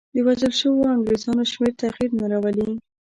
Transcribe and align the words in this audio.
د 0.13 0.15
وژل 0.27 0.53
شویو 0.59 0.91
انګرېزانو 0.95 1.43
شمېر 1.51 1.73
تغییر 1.81 2.11
نه 2.19 2.25
راولي. 2.31 2.69